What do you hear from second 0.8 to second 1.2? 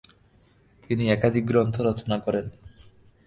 তিনি